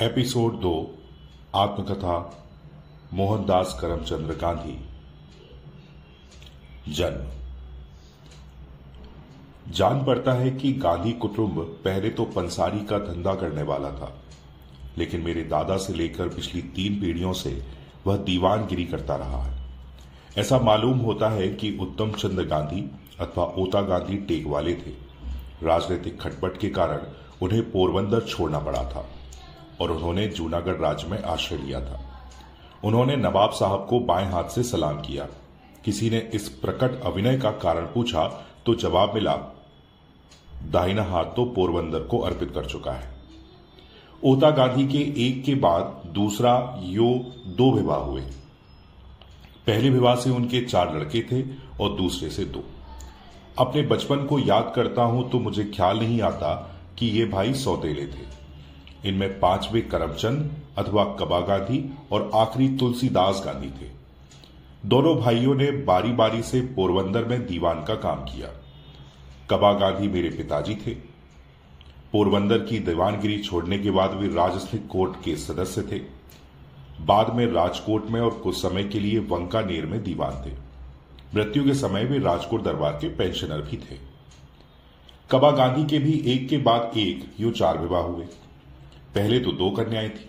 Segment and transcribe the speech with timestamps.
[0.00, 0.98] Episode दो,
[1.54, 2.14] आत्मकथा,
[3.14, 4.76] मोहनदास करमचंद्र गांधी।
[6.92, 7.26] जन्म।
[9.72, 14.12] जान पड़ता है कि गांधी कुटुंब पहले तो पंसारी का धंधा करने वाला था,
[14.98, 17.66] लेकिन मेरे दादा से लेकर पिछली तीन पीढ़ियों से
[18.06, 19.60] वह दीवानगिरी करता रहा है।
[20.38, 22.90] ऐसा मालूम होता है कि उत्तम चंद्र गांधी
[23.20, 24.90] अथवा ओता गांधी टेक वाले थे।
[25.62, 27.00] राजनीतिक खटपट के कारण
[27.42, 29.08] उन्हें पोरबंदर छोड़ना पड़ा था।
[29.80, 32.00] और उन्होंने जूनागढ़ राज्य में आश्रय लिया था।
[32.84, 35.26] उन्होंने नवाब साहब को बाएँ हाथ से सलाम किया।
[35.84, 38.26] किसी ने इस प्रकट अभिनय का कारण पूछा
[38.66, 39.34] तो जवाब मिला,
[40.70, 43.10] दाहिना हाथ तो पोरबंदर को अर्पित कर चुका है।
[44.22, 47.08] ओता गांधी के एक के बाद दूसरा, यो,
[47.48, 48.20] दो विवाह हुए।
[49.66, 51.42] पहले विवाह से उनके चार लड़के थे
[51.80, 52.64] और दूसरे से दो।
[53.58, 56.54] अपने बचपन को याद करता हूँ तो मुझे ख्याल नहीं आता
[56.98, 58.30] कि ये भाई सौतेले थे।
[59.04, 63.90] इनमें पांचवे करमचंद अथवा कबा गांधी और आखिरी तुलसीदास गांधी थे।
[64.86, 68.48] दोनों भाइयों ने बारी बारी से पोरबंदर में दीवान का काम किया।
[69.50, 70.94] कबा गांधी मेरे पिताजी थे।
[72.12, 75.98] पोरबंदर की दीवानगिरी छोड़ने के बाद वे राजस्थित कोर्ट के सदस्य थे।
[77.04, 80.54] बाद में राजकोट में और कुछ समय के लिए वंकानेर में दीवान थे।
[81.34, 83.96] मृत्यु के समय वे राजकोट दरबार के पेंशनर भी थे।
[85.30, 88.24] कबा गांधी के भी एक के बाद एक यू चार विवाह हुए।
[89.14, 90.28] पहले तो दो कन्याएँ थी।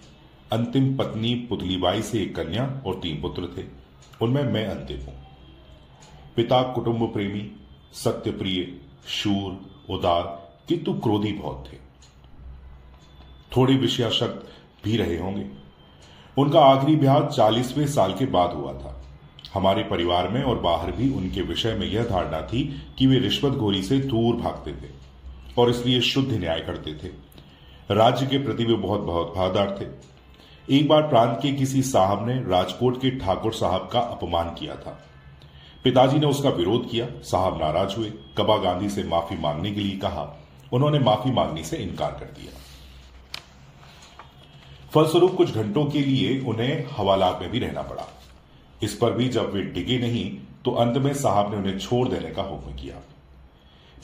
[0.52, 3.64] अंतिम पत्नी पुतलीबाई से एक कन्या और तीन पुत्र थे।
[4.22, 5.16] उनमें मैं अंतिम हूँ।
[6.36, 7.52] पिता कुटुंब प्रेमी,
[7.94, 9.60] सत्यप्रिय, शूर,
[9.90, 11.78] उदार, किंतु क्रोधी बहुत थे।
[13.58, 14.48] थोड़ी विषयाशक्त
[14.84, 15.46] भी रहे होंगे।
[16.38, 19.04] उनका आखिरी ब्याह चालीसवें साल के बाद हुआ था।
[19.54, 23.54] हमारे परिवार में और बाहर भी उनके विषय में यह धारणा थी कि वे रिश्वत
[23.54, 24.92] गोरी से दूर भागते थे
[25.58, 27.33] और इसलिए शुद्ध न्याय करते थे।
[27.92, 30.14] राज्य के प्रति वे बहुत बहुत भागदार थे।
[30.78, 35.04] एक बार प्रांत के किसी साहब ने राजकोट के ठाकुर साहब का अपमान किया था।
[35.84, 39.98] पिताजी ने उसका विरोध किया। साहब नाराज़ हुए। कबा गांधी से माफ़ी मांगने के लिए
[39.98, 40.40] कहा।
[40.74, 42.60] उन्होंने माफ़ी मांगने से इनकार कर दिया।
[44.94, 48.08] फलस्वरूप कुछ घंटों के लिए उन्हें हवालात में भी रहना पड़ा।
[48.84, 52.32] इस पर भी जब वे डिगे नहीं तो अंत में साहब ने उन्हें छोड़ देने
[52.32, 52.96] का हुक्म किया।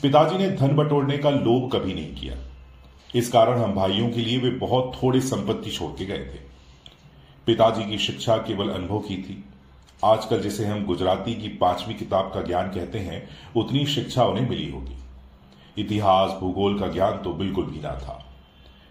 [0.02, 2.49] पिताजी ने धन बटोरने का लोभ कभी नहीं किया।
[3.14, 6.38] इस कारण हम भाइयों के लिए वे बहुत थोड़ी संपत्ति छोड़ के गए थे।
[7.46, 9.44] पिताजी की शिक्षा केवल अनुभव की थी।
[10.04, 14.70] आजकल जिसे हम गुजराती की पांचवी किताब का ज्ञान कहते हैं, उतनी शिक्षा उन्हें मिली
[14.70, 14.96] होगी।
[15.78, 18.26] इतिहास, भूगोल का ज्ञान तो बिल्कुल भी ना था।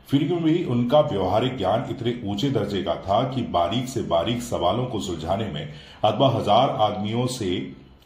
[0.09, 4.85] फिर भी उनका व्यवहारिक ज्ञान इतने ऊँचे दर्जे का था कि बारीक से बारीक सवालों
[4.85, 7.59] को सुलझाने में अथवा हज़ार आदमियों से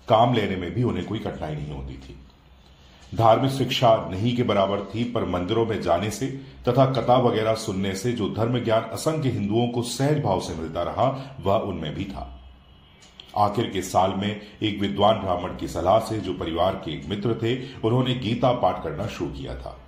[0.08, 2.16] काम लेने में भी उन्हें कोई कठिनाई नहीं होती थी।
[3.14, 6.28] धार्मिक शिक्षा नहीं के बराबर थी, पर मंदिरों में जाने से
[6.68, 10.84] तथा कथा वगैरह सुनने से जो धर्म ज्ञान असंख्य हिंदुओं को सहज भाव से मिलता
[10.84, 12.40] रहा, वह उनमें भी था।
[13.38, 17.34] आखिर के साल में एक विद्वान ब्राह्मण की सलाह से जो परिवार के एक मित्र
[17.34, 19.80] थे, उन्होंने गीता पाठ करना शुरू किया था।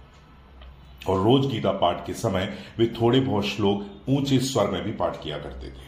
[1.09, 5.23] और रोज गीता पाठ के समय वे थोड़े बहुत श्लोक ऊँचे स्वर में भी पाठ
[5.23, 5.85] किया करते थे।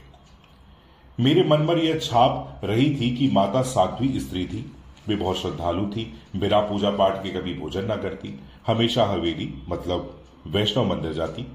[1.20, 4.72] मेरे मन पर यह छाप रही थी कि माता साध्वी स्त्री थी।
[5.08, 10.22] वे बहुत श्रद्धालु थी। बिना पूजा पाठ के कभी भोजन न करती। हमेशा हवेली मतलब
[10.48, 11.48] वैष्णव मंदिर जाती।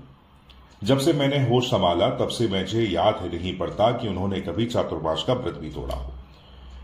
[0.85, 4.67] जब से मैंने होश संभाला, तब से मुझे याद है नहीं पड़ता कि उन्होंने कभी
[4.67, 6.13] चातुर्माश का व्रत भी तोड़ा हो।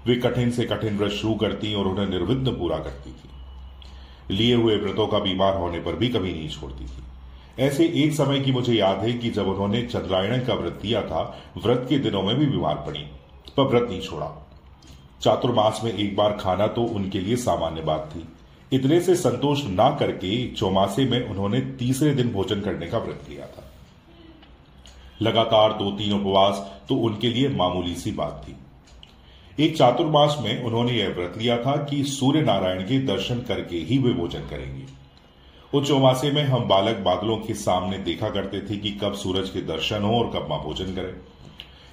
[0.06, 3.29] वे कठिन से कठिन व्रत शुरू करती और उन्हें निर्विघ्न पूरा करती थी।
[4.35, 7.03] लिए हुए व्रतों का बीमार होने पर भी कभी नहीं छोड़ती थी।
[7.59, 11.39] ऐसे एक समय की मुझे याद है कि जब उन्होंने चंद्रायण का व्रत दिया था,
[11.65, 13.00] व्रत के दिनों में भी बीमार पड़ी,
[13.56, 14.47] पर व्रत नहीं छोड़ा।
[15.21, 18.27] चातुर्मास में एक बार खाना तो उनके लिए सामान्य बात थी।
[18.73, 23.47] इतने से संतोष ना करके चौमासे में उन्होंने तीसरे दिन भोजन करने का व्रत लिया
[23.47, 23.65] था।
[25.23, 28.56] लगातार दो तीन उपवास तो उनके लिए मामूली सी बात थी।
[29.59, 33.99] एक चातुर्मास में उन्होंने यह व्रत लिया था कि सूर्य नारायण के दर्शन करके ही
[33.99, 34.85] वे भोजन करेंगे।
[35.75, 39.61] उस चौमासे में हम बालक बादलों के सामने देखा करते थे कि कब सूरज के
[39.62, 41.14] दर्शन हो और कब माँ भोजन करें।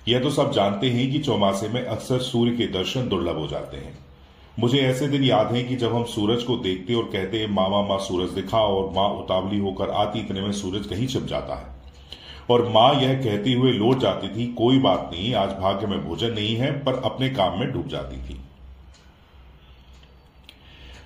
[0.07, 3.77] यह तो सब जानते हैं कि चौमासे में अक्सर सूर्य के दर्शन दुर्लभ हो जाते
[3.77, 3.97] हैं।
[4.59, 7.99] मुझे ऐसे दिन याद है कि जब हम सूरज को देखते और कहते, मामा, माँ
[7.99, 11.75] सूरज दिखा और माँ उतावली होकर आती, इतने में सूरज कहीं छिप जाता है।
[12.49, 16.33] और माँ यह कहती हुए लौट जाती थी, कोई बात नहीं, आज भाग्य में भोजन
[16.33, 18.41] नहीं है, पर अपने काम में डूब जाती थी।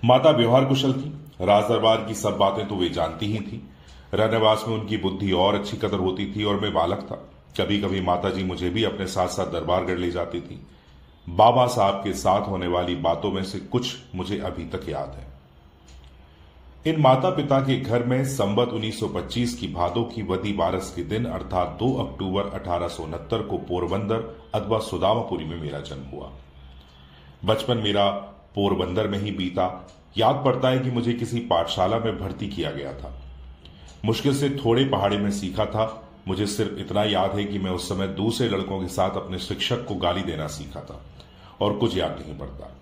[0.06, 3.70] माता व्यवहार कुशल थी। राज दरबार की सब बातें तो वे जानती ही थी।
[4.14, 8.02] रहनेवास में उनकी बुद्धि और अच्छी कदर होती थी और मैं बालक था। कभी कभी
[8.02, 10.68] माता जी मुझे भी अपने साथ साथ दरबारगढ़ ले जाती थी।
[11.30, 15.28] बाबा साहब के साथ होने वाली बातों में से कुछ मुझे अभी तक याद है।
[16.88, 21.26] इन माता पिता के घर में संबत 1925 की भादों की वदी बारस के दिन,
[21.26, 26.32] अर्थात 2 अक्टूबर अठारह सौ उनहत्तर को पोरबंदर अथवा सुदामापुरी में मेरा जन्म हुआ।
[27.46, 28.10] बचपन मेरा
[28.56, 32.94] पोरबंदर में ही बीता। याद पड़ता है कि मुझे किसी पाठशाला में भर्ती किया गया
[32.94, 33.22] था।
[34.06, 37.88] मुश्किल से थोड़े पहाड़े में सीखा था मुझे सिर्फ़ इतना याद है कि मैं उस
[37.90, 41.02] समय दूसरे लड़कों के साथ अपने शिक्षक को गाली देना सीखा था,
[41.62, 42.76] और कुछ याद नहीं पड़ता।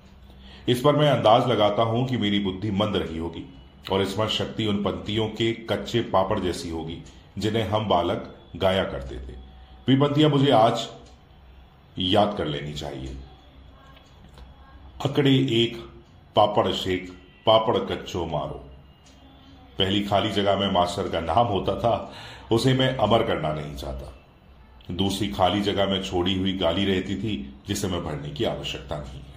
[0.70, 3.44] इस पर मैं अंदाज लगाता हूँ कि मेरी बुद्धि मंद रही होगी,
[3.92, 7.02] और स्मरण शक्ति उन पंक्तियों के कच्चे पापड़ जैसी होगी,
[7.38, 9.36] जिन्हें हम बालक गाया करते थे।
[9.88, 10.88] वे पंक्तियाँ मुझे आज
[11.98, 13.16] याद कर लेनी चाहिए।
[15.06, 15.78] अकड़े एक,
[16.36, 17.10] पापड़ शेक,
[17.46, 18.64] पापड़ कच्चो मारो।
[19.80, 22.14] पहली खाली जगह में मास्टर का नाम होता था
[22.52, 24.14] उसे मैं अमर करना नहीं चाहता।
[24.92, 29.20] दूसरी खाली जगह में छोड़ी हुई गाली रहती थी, जिसे मैं भरने की आवश्यकता नहीं
[29.20, 29.28] है।